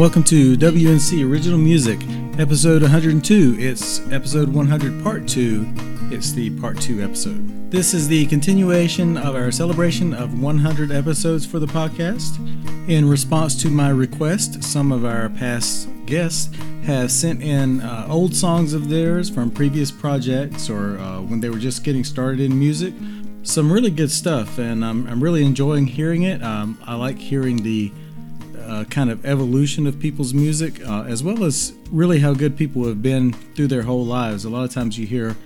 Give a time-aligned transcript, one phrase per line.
[0.00, 2.00] Welcome to WNC Original Music,
[2.40, 3.56] episode 102.
[3.58, 5.74] It's episode 100, part 2.
[6.10, 7.70] It's the part 2 episode.
[7.70, 12.38] This is the continuation of our celebration of 100 episodes for the podcast.
[12.88, 16.48] In response to my request, some of our past guests
[16.84, 21.50] have sent in uh, old songs of theirs from previous projects or uh, when they
[21.50, 22.94] were just getting started in music.
[23.42, 26.42] Some really good stuff, and I'm, I'm really enjoying hearing it.
[26.42, 27.92] Um, I like hearing the
[28.80, 32.86] uh, kind of evolution of people's music, uh, as well as really how good people
[32.86, 34.44] have been through their whole lives.
[34.44, 35.36] A lot of times you hear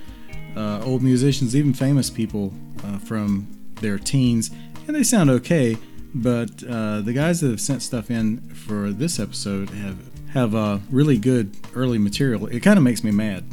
[0.56, 2.52] uh, old musicians, even famous people
[2.84, 4.50] uh, from their teens,
[4.86, 5.76] and they sound okay.
[6.14, 11.18] But uh, the guys that have sent stuff in for this episode have have really
[11.18, 12.46] good early material.
[12.46, 13.44] It kind of makes me mad,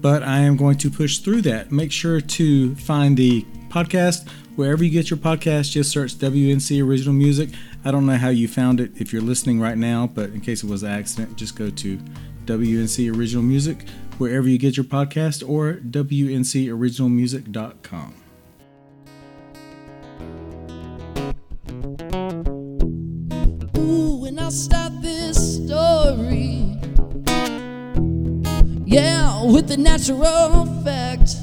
[0.00, 1.72] but I am going to push through that.
[1.72, 5.70] Make sure to find the podcast wherever you get your podcast.
[5.70, 7.50] Just search WNC Original Music.
[7.82, 10.62] I don't know how you found it if you're listening right now, but in case
[10.62, 11.98] it was an accident, just go to
[12.44, 18.14] WNC Original Music wherever you get your podcast or WNCOriginalmusic.com.
[23.78, 26.76] Ooh, when I start this story,
[28.84, 31.36] yeah, with the natural fact.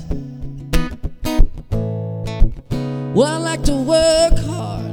[3.16, 4.87] Well, I like to work hard,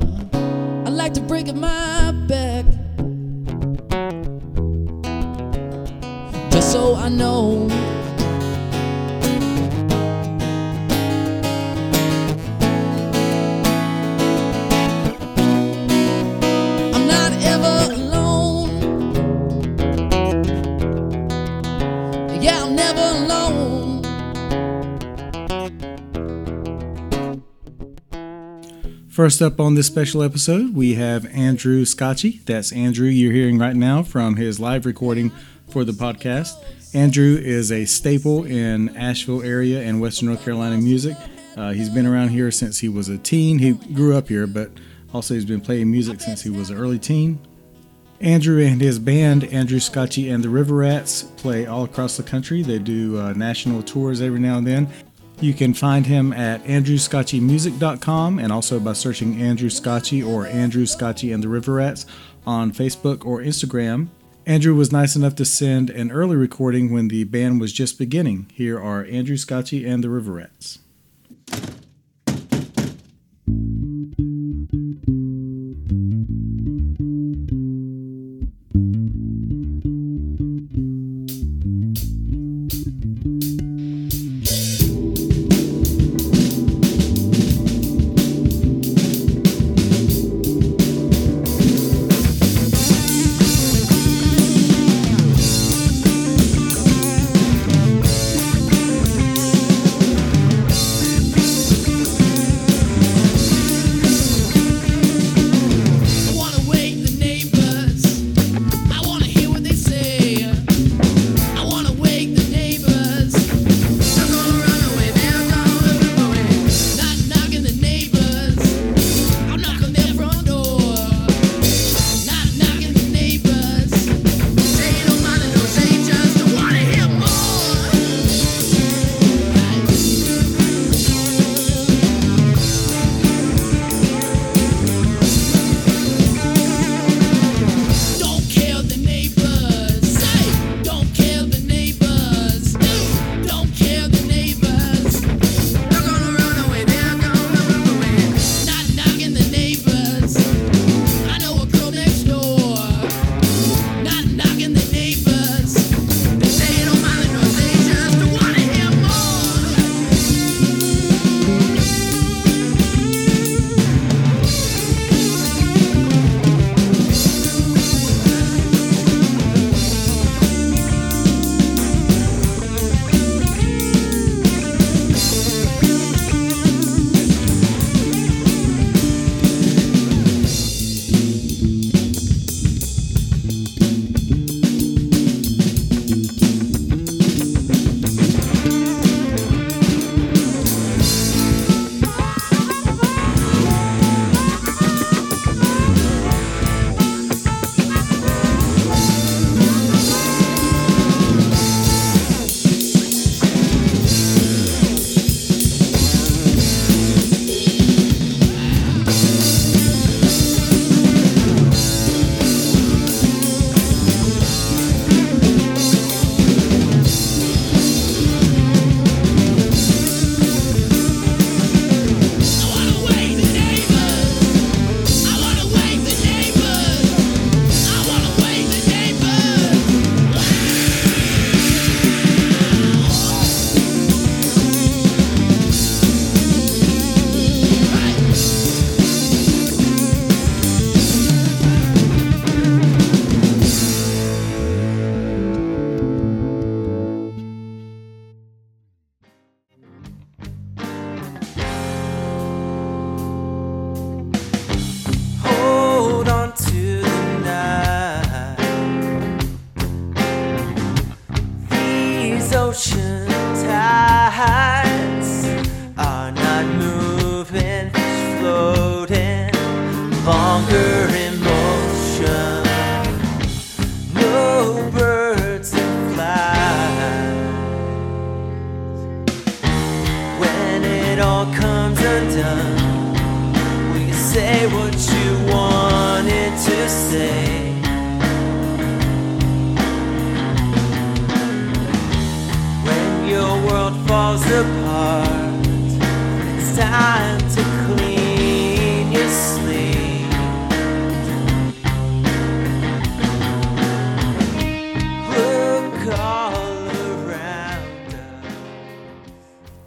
[1.04, 2.64] like to break my back.
[6.50, 7.73] Just so I know.
[29.14, 32.44] First up on this special episode, we have Andrew Scotchie.
[32.46, 35.30] That's Andrew you're hearing right now from his live recording
[35.68, 36.54] for the podcast.
[36.96, 41.16] Andrew is a staple in Asheville area and Western North Carolina music.
[41.56, 43.60] Uh, he's been around here since he was a teen.
[43.60, 44.72] He grew up here, but
[45.12, 47.38] also he's been playing music since he was an early teen.
[48.20, 52.62] Andrew and his band, Andrew Scotchie and the River Rats, play all across the country.
[52.62, 54.88] They do uh, national tours every now and then.
[55.44, 61.34] You can find him at andrewscotchymusic.com and also by searching Andrew Scotchie or Andrew Scotchie
[61.34, 62.06] and the River Rats
[62.46, 64.08] on Facebook or Instagram.
[64.46, 68.50] Andrew was nice enough to send an early recording when the band was just beginning.
[68.54, 70.78] Here are Andrew Scotchie and the River Rats.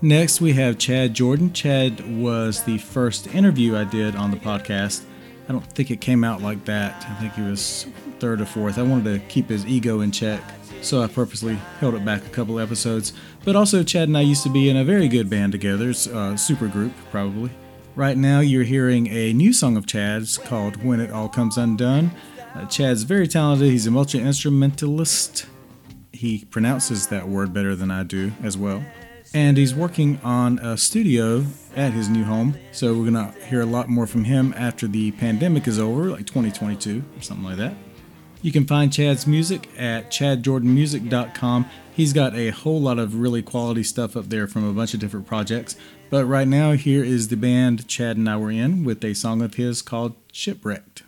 [0.07, 1.51] Next, we have Chad Jordan.
[1.51, 5.03] Chad was the first interview I did on the podcast.
[5.49, 7.05] I don't think it came out like that.
[7.09, 7.87] I think he was
[8.21, 8.77] third or fourth.
[8.77, 10.41] I wanted to keep his ego in check,
[10.81, 13.11] so I purposely held it back a couple episodes.
[13.43, 16.37] But also, Chad and I used to be in a very good band together, uh,
[16.37, 17.51] super group, probably.
[17.93, 22.11] Right now, you're hearing a new song of Chad's called When It All Comes Undone.
[22.55, 25.47] Uh, Chad's very talented, he's a multi instrumentalist.
[26.13, 28.85] He pronounces that word better than I do as well
[29.33, 31.45] and he's working on a studio
[31.75, 32.57] at his new home.
[32.71, 36.25] So we're gonna hear a lot more from him after the pandemic is over, like
[36.25, 37.75] 2022 or something like that.
[38.41, 41.65] You can find Chad's music at chadjordanmusic.com.
[41.93, 44.99] He's got a whole lot of really quality stuff up there from a bunch of
[44.99, 45.75] different projects.
[46.09, 49.41] But right now, here is the band Chad and I were in with a song
[49.41, 51.03] of his called Shipwrecked.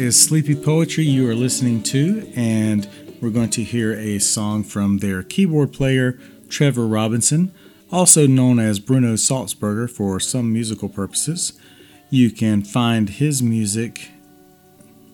[0.00, 2.88] Is Sleepy Poetry you are listening to, and
[3.20, 7.52] we're going to hear a song from their keyboard player, Trevor Robinson,
[7.92, 11.52] also known as Bruno Salzberger for some musical purposes.
[12.08, 14.08] You can find his music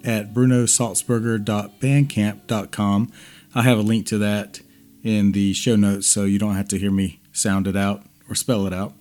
[0.05, 3.13] at brunosalzberger.bandcamp.com.
[3.57, 4.61] I have a link to that
[5.03, 8.37] in the show notes so you don't have to hear me sound it out or
[8.37, 8.93] spell it out.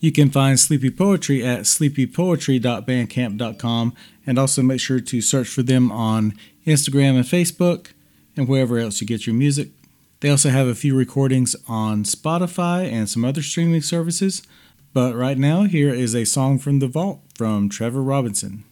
[0.00, 3.94] You can find Sleepy Poetry at sleepypoetry.bandcamp.com
[4.26, 6.34] and also make sure to search for them on
[6.66, 7.88] Instagram and Facebook
[8.36, 9.70] and wherever else you get your music.
[10.20, 14.42] They also have a few recordings on Spotify and some other streaming services.
[14.92, 18.64] But right now, here is a song from the vault from Trevor Robinson.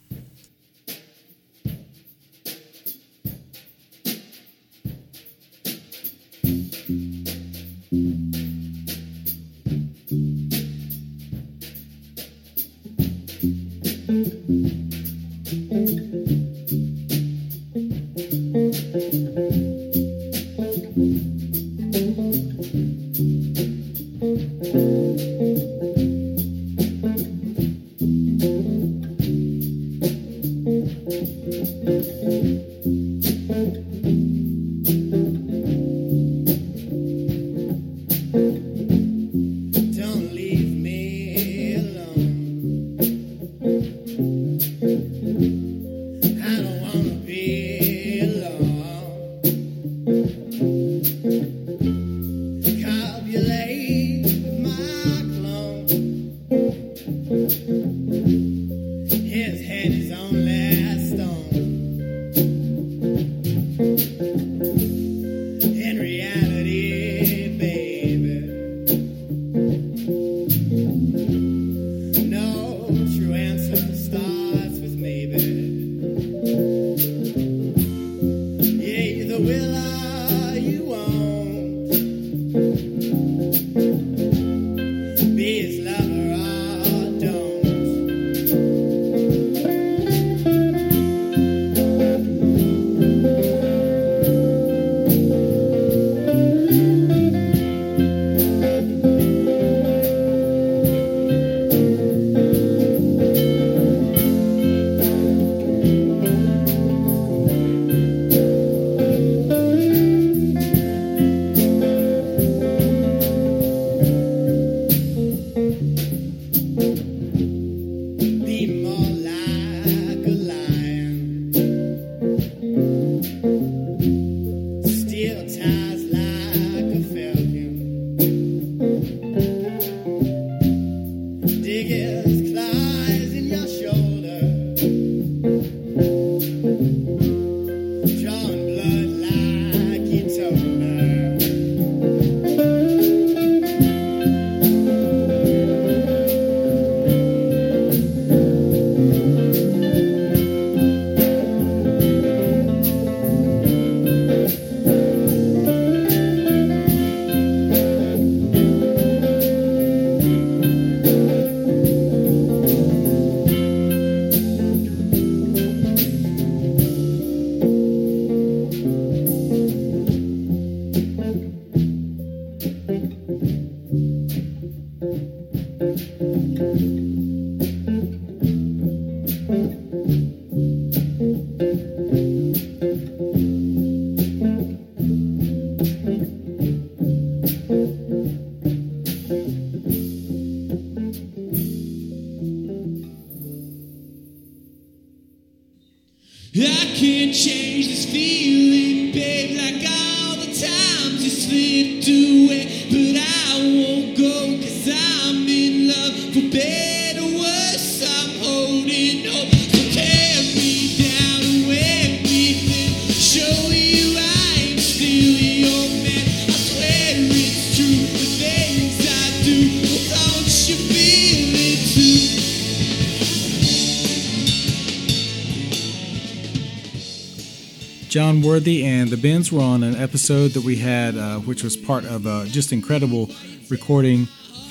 [228.16, 231.76] John Worthy and the Bends were on an episode that we had, uh, which was
[231.76, 233.28] part of a just incredible
[233.68, 234.24] recording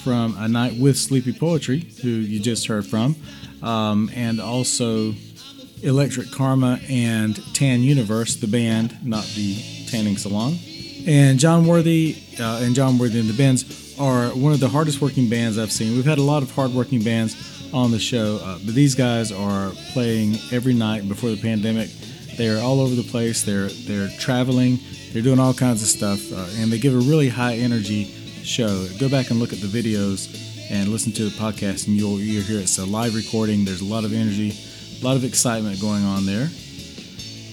[0.03, 3.15] from A Night with Sleepy Poetry, who you just heard from,
[3.61, 5.13] um, and also
[5.83, 10.57] Electric Karma and Tan Universe, the band, not the tanning salon.
[11.05, 15.01] And John Worthy uh, and John Worthy and the Bends are one of the hardest
[15.01, 15.95] working bands I've seen.
[15.95, 17.35] We've had a lot of hard working bands
[17.71, 18.39] on the show.
[18.41, 21.91] Uh, but these guys are playing every night before the pandemic.
[22.37, 23.43] They're all over the place.
[23.43, 24.79] They're they're traveling.
[25.13, 28.05] They're doing all kinds of stuff, uh, and they give a really high energy
[28.43, 28.87] show.
[28.99, 32.43] Go back and look at the videos and listen to the podcast, and you'll you'll
[32.43, 33.65] hear it's a live recording.
[33.65, 34.53] There's a lot of energy,
[35.01, 36.47] a lot of excitement going on there.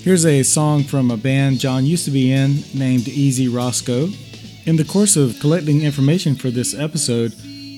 [0.02, 4.08] Here's a song from a band John used to be in named Easy Roscoe.
[4.66, 7.32] In the course of collecting information for this episode,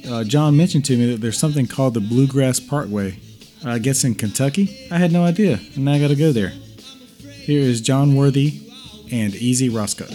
[0.09, 3.19] uh, John mentioned to me that there's something called the Bluegrass Parkway.
[3.65, 4.87] I guess in Kentucky?
[4.91, 6.53] I had no idea, and now I gotta go there.
[7.45, 8.63] Here is John Worthy
[9.13, 10.09] and Easy Roscoe.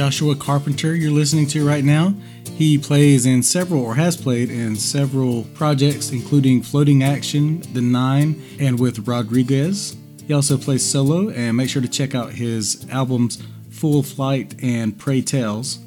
[0.00, 2.14] Joshua Carpenter you're listening to right now.
[2.54, 8.42] He plays in several, or has played in several projects, including Floating Action, The Nine,
[8.58, 9.94] and with Rodriguez.
[10.26, 14.98] He also plays solo, and make sure to check out his albums Full Flight and
[14.98, 15.80] Pray Tales.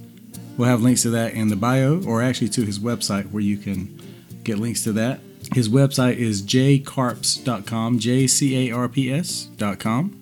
[0.58, 3.58] We'll have links to that in the bio, or actually to his website where you
[3.58, 4.00] can
[4.44, 5.22] get links to that.
[5.56, 10.20] His website is jcarps.com, J C A R P S.com.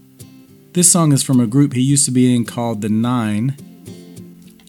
[0.71, 3.57] This song is from a group he used to be in called The Nine.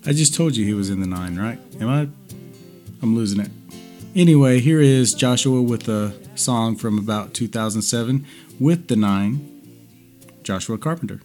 [0.04, 1.60] I just told you he was in The Nine, right?
[1.80, 2.08] Am I?
[3.02, 3.50] I'm losing it.
[4.16, 8.26] Anyway, here is Joshua with a song from about 2007
[8.58, 11.20] with The Nine, Joshua Carpenter.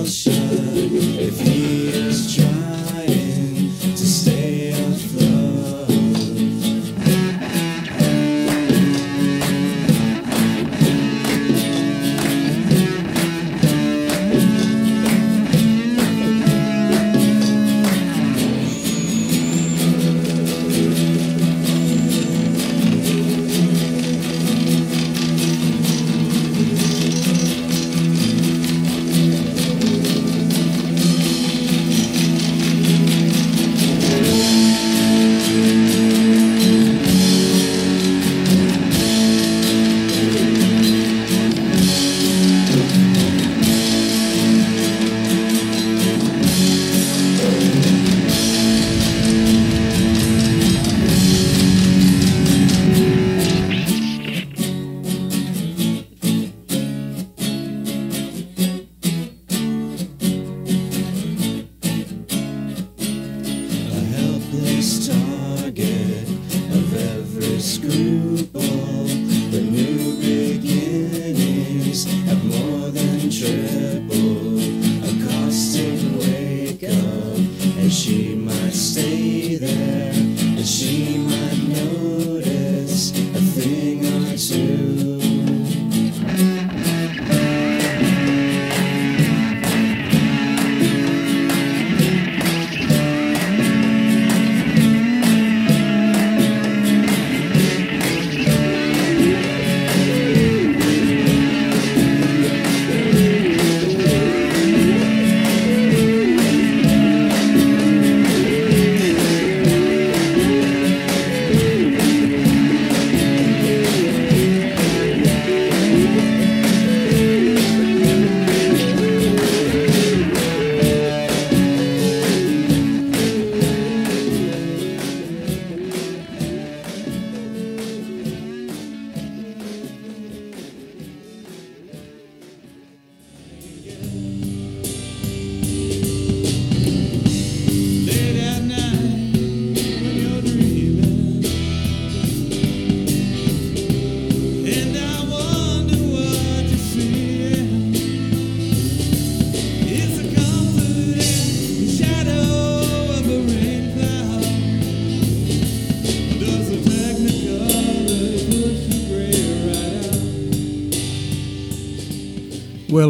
[0.00, 0.39] emotion.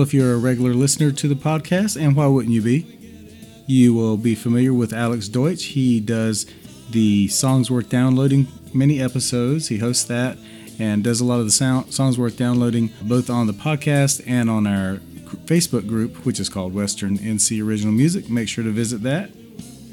[0.00, 2.86] If you're a regular listener to the podcast, and why wouldn't you be?
[3.66, 5.64] You will be familiar with Alex Deutsch.
[5.64, 6.46] He does
[6.90, 9.68] the Songs Worth Downloading mini episodes.
[9.68, 10.38] He hosts that
[10.78, 14.48] and does a lot of the sound, songs worth downloading both on the podcast and
[14.48, 14.96] on our
[15.44, 18.30] Facebook group, which is called Western NC Original Music.
[18.30, 19.30] Make sure to visit that.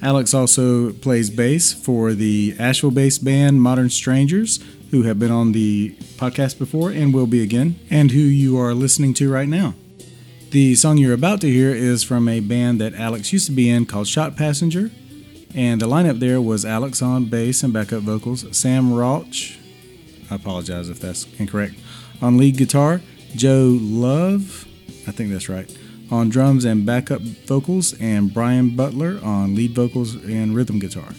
[0.02, 5.52] Alex also plays bass for the Asheville based band Modern Strangers, who have been on
[5.52, 9.74] the podcast before and will be again, and who you are listening to right now.
[10.50, 13.70] The song you're about to hear is from a band that Alex used to be
[13.70, 14.92] in called Shot Passenger,
[15.54, 19.58] and the lineup there was Alex on bass and backup vocals, Sam Rauch,
[20.32, 21.76] I apologize if that's incorrect,
[22.22, 23.02] on lead guitar,
[23.36, 24.66] Joe Love,
[25.06, 25.70] I think that's right,
[26.10, 31.10] on drums and backup vocals, and Brian Butler on lead vocals and rhythm guitar.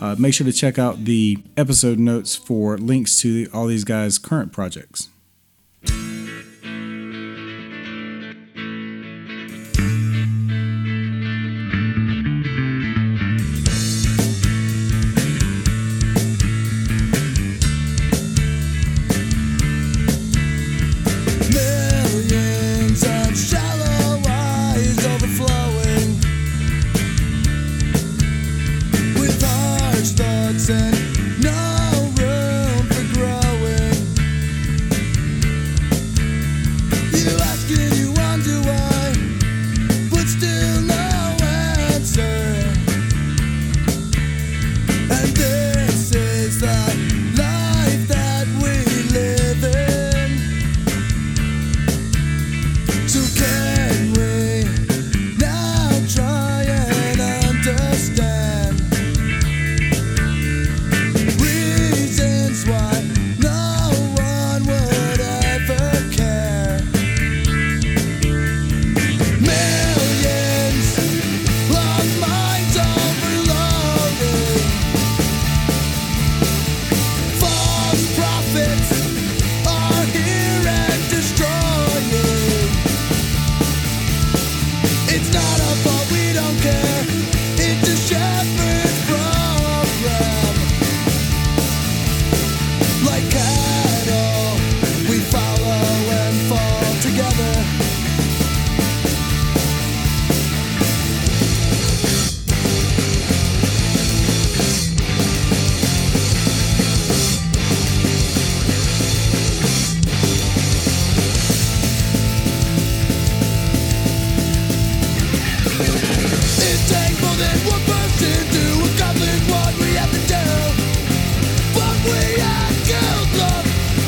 [0.00, 4.16] Uh, make sure to check out the episode notes for links to all these guys'
[4.16, 5.10] current projects.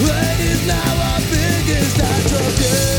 [0.04, 2.91] It is now our biggest attribute.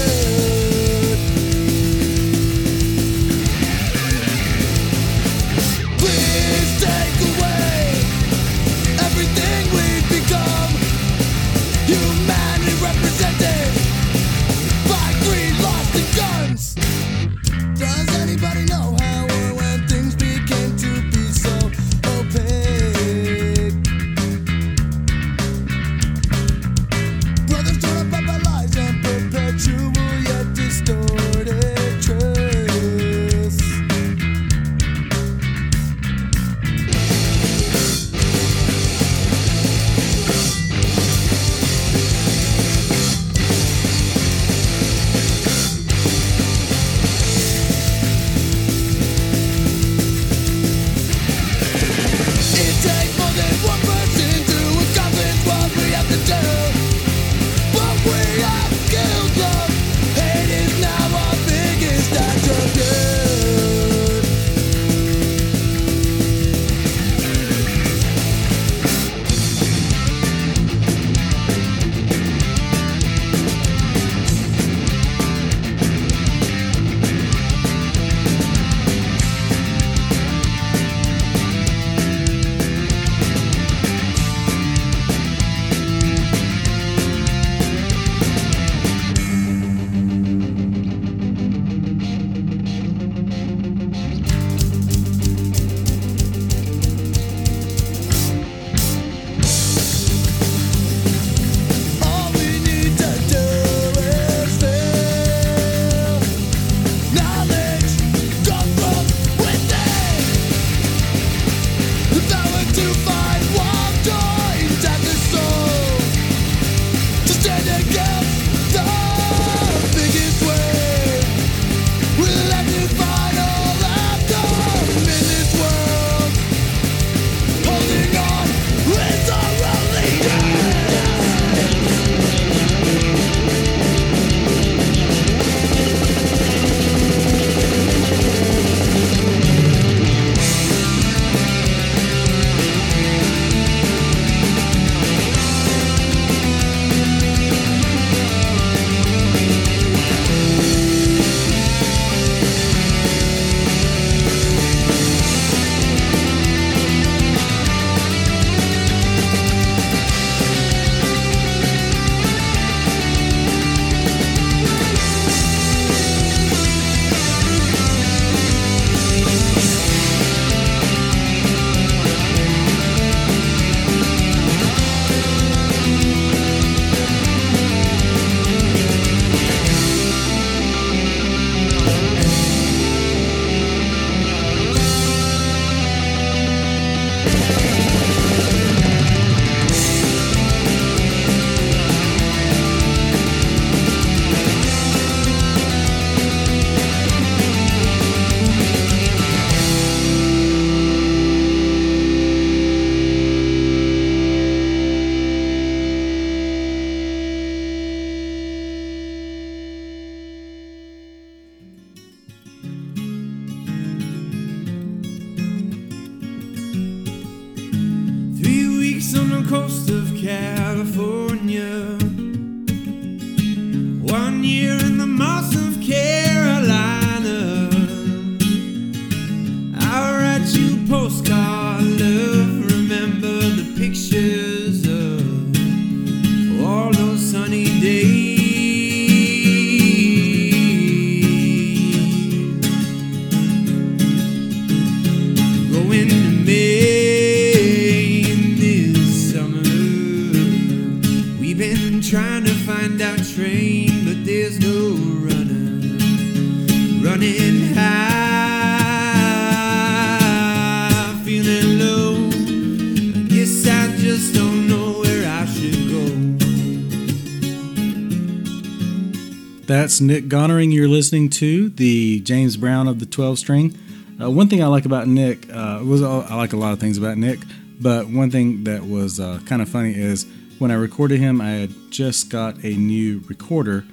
[269.94, 273.78] That's Nick Gonnering you're listening to, the James Brown of the 12 string.
[274.20, 276.98] Uh, one thing I like about Nick uh, was I like a lot of things
[276.98, 277.42] about Nick,
[277.80, 280.26] but one thing that was uh, kind of funny is
[280.58, 283.86] when I recorded him, I had just got a new recorder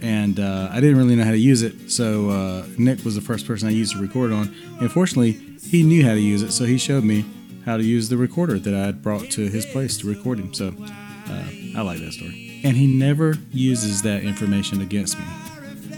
[0.00, 1.90] and uh, I didn't really know how to use it.
[1.90, 4.46] So uh, Nick was the first person I used to record on.
[4.80, 7.22] And fortunately, he knew how to use it, so he showed me
[7.66, 10.54] how to use the recorder that I had brought to his place to record him.
[10.54, 11.44] So uh,
[11.76, 12.43] I like that story.
[12.64, 15.24] And he never uses that information against me.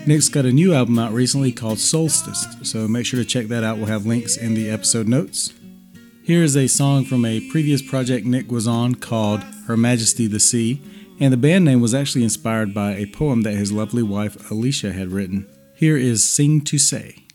[0.07, 3.65] Nick's got a new album out recently called Solstice, so make sure to check that
[3.65, 3.77] out.
[3.79, 5.53] We'll have links in the episode notes.
[6.23, 10.41] Here is a song from a previous project Nick was on called Her Majesty the
[10.41, 10.83] Sea,
[11.21, 14.93] and the band name was actually inspired by a poem that his lovely wife Alicia
[14.93, 15.49] had written.
[15.75, 17.26] Here is Sing to Say.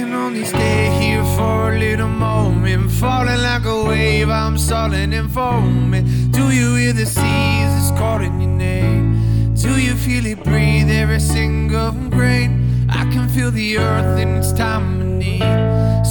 [0.00, 2.90] Can only stay here for a little moment.
[2.90, 6.30] Falling like a wave, I'm stalling and foaming.
[6.30, 9.54] Do you hear the seas calling your name?
[9.54, 12.50] Do you feel it breathe every single grain?
[12.88, 15.52] I can feel the earth in its time of need.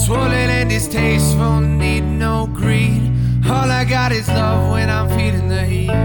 [0.03, 3.01] Swollen and distasteful, need no greed.
[3.47, 5.95] All I got is love when I'm feeling the heat.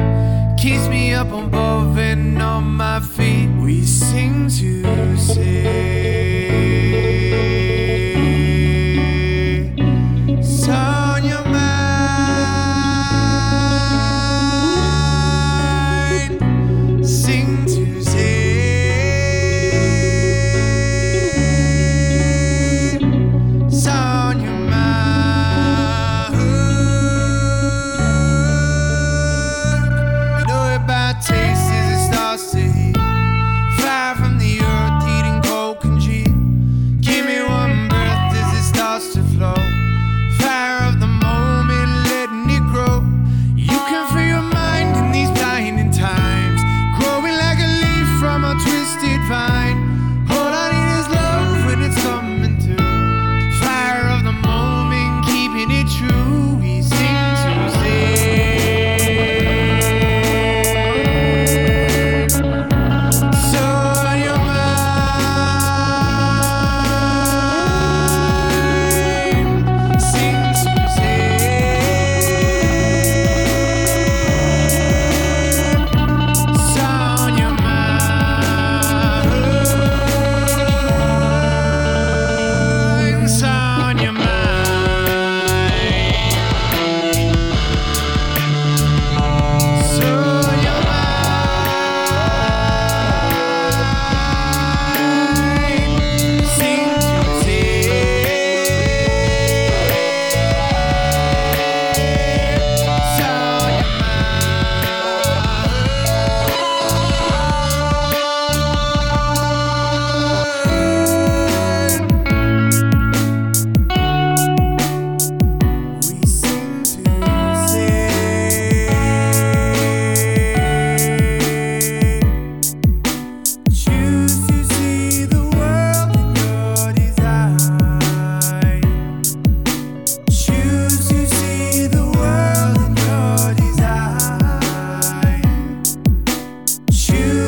[0.56, 3.50] Keeps me up above and on my feet.
[3.62, 5.93] We sing to say.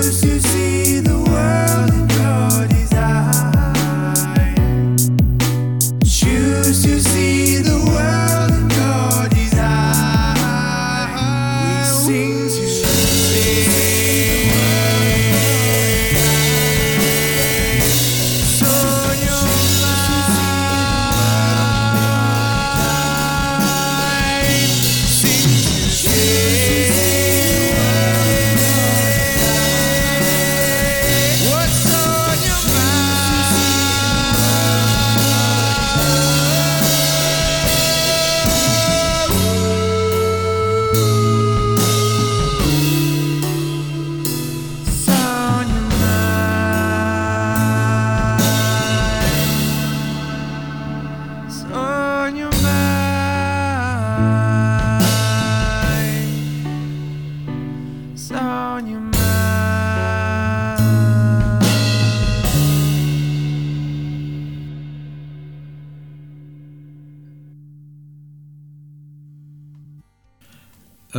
[0.02, 0.85] Sim, sim.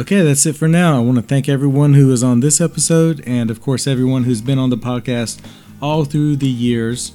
[0.07, 0.95] Okay, that's it for now.
[0.95, 4.39] I want to thank everyone who was on this episode, and of course, everyone who's
[4.39, 5.41] been on the podcast
[5.81, 7.11] all through the years.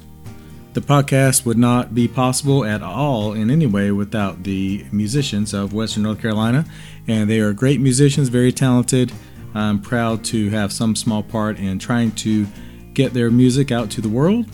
[0.74, 5.72] The podcast would not be possible at all in any way without the musicians of
[5.72, 6.66] Western North Carolina,
[7.08, 9.10] and they are great musicians, very talented.
[9.54, 12.46] I'm proud to have some small part in trying to
[12.92, 14.44] get their music out to the world.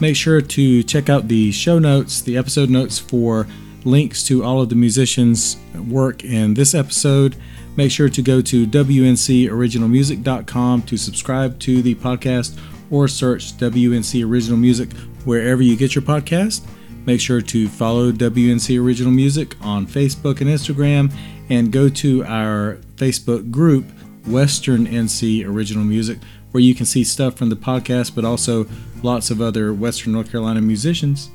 [0.00, 3.46] Make sure to check out the show notes, the episode notes for
[3.84, 5.56] links to all of the musicians'
[5.88, 7.36] work in this episode.
[7.76, 12.58] Make sure to go to WNCOriginalmusic.com to subscribe to the podcast
[12.90, 16.66] or search WNC Original Music wherever you get your podcast.
[17.04, 21.12] Make sure to follow WNC Original Music on Facebook and Instagram
[21.50, 23.84] and go to our Facebook group,
[24.26, 26.18] Western NC Original Music,
[26.50, 28.66] where you can see stuff from the podcast but also
[29.02, 31.30] lots of other Western North Carolina musicians.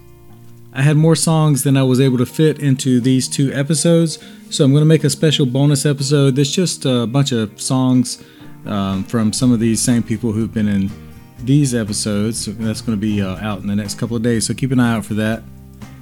[0.74, 4.20] I had more songs than I was able to fit into these two episodes,
[4.50, 8.24] so I'm going to make a special bonus episode that's just a bunch of songs
[8.66, 10.90] um, from some of these same people who've been in
[11.40, 12.46] these episodes.
[12.46, 14.80] That's going to be uh, out in the next couple of days, so keep an
[14.80, 15.44] eye out for that.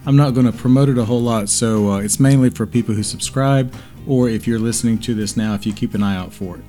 [0.06, 2.94] I'm not going to promote it a whole lot, so uh, it's mainly for people
[2.94, 3.74] who subscribe,
[4.08, 6.64] or if you're listening to this now, if you keep an eye out for it.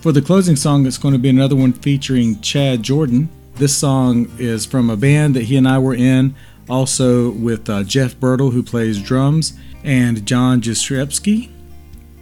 [0.00, 3.28] For the closing song, it's going to be another one featuring Chad Jordan.
[3.54, 6.34] This song is from a band that he and I were in
[6.68, 11.50] also with uh, Jeff Bertle, who plays drums, and John Jastrzebski.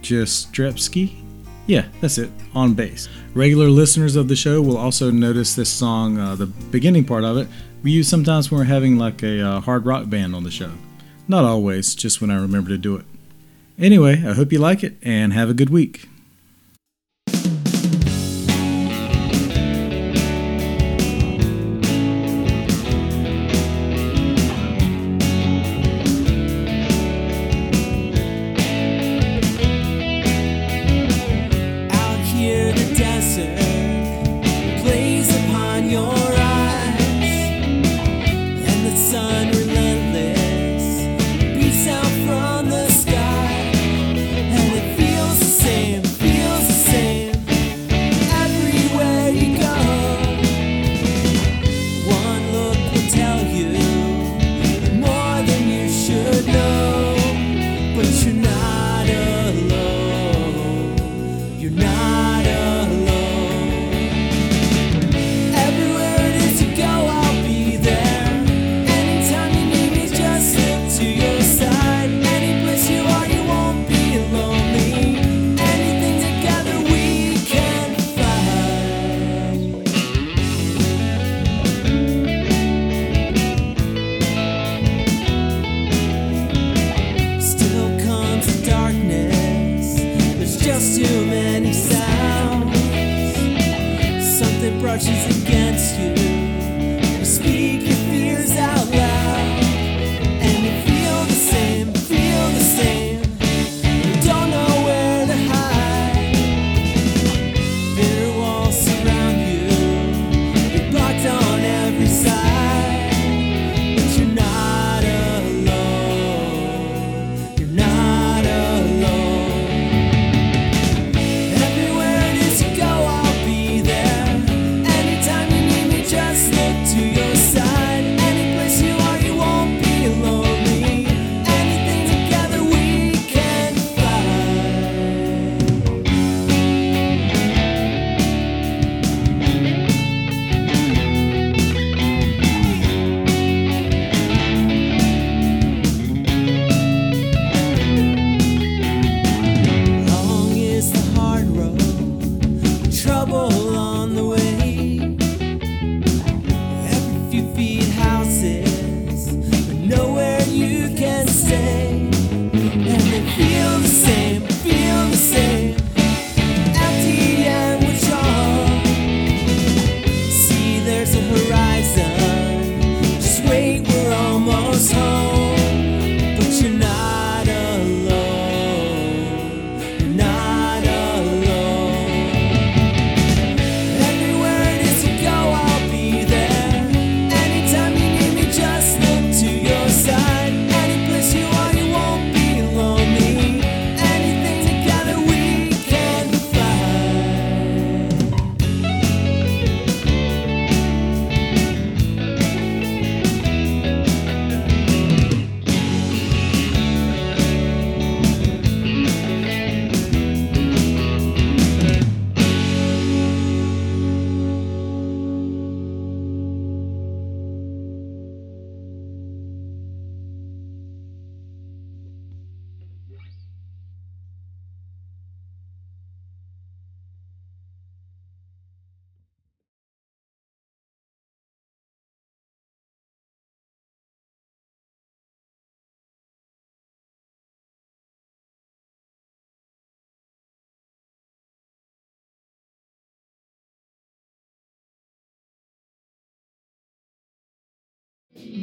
[0.01, 1.21] Jastrzebski?
[1.67, 3.09] Yeah, that's it, on bass.
[3.33, 7.37] Regular listeners of the show will also notice this song, uh, the beginning part of
[7.37, 7.47] it,
[7.85, 10.71] we use sometimes when we're having like a uh, hard rock band on the show.
[11.27, 13.05] Not always, just when I remember to do it.
[13.77, 16.07] Anyway, I hope you like it and have a good week.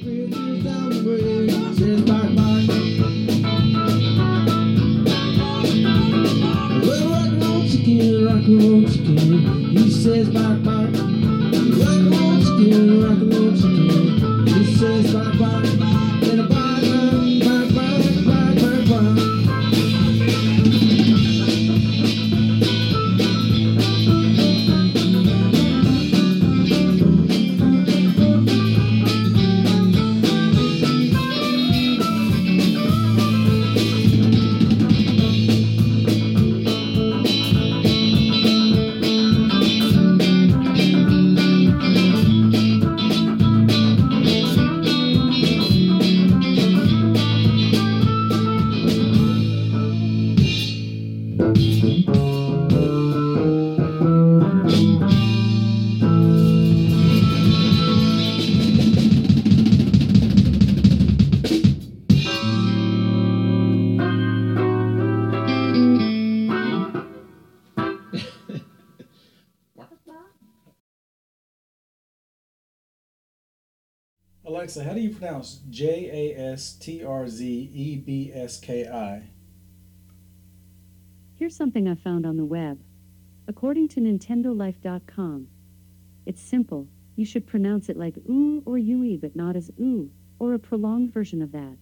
[0.00, 0.88] Bridges down
[2.36, 2.51] the
[75.22, 78.88] Alexa, how do you pronounce J A S T R Z E B S K
[78.88, 79.22] I?
[81.36, 82.80] Here's something I found on the web.
[83.48, 85.48] According to NintendoLife.com,
[86.26, 86.88] it's simple.
[87.16, 91.12] You should pronounce it like oo or yui, but not as oo, or a prolonged
[91.12, 91.76] version of that.